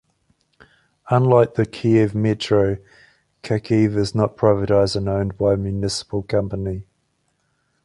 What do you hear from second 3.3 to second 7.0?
Kharkiv is not privatised and owned by a municipal company.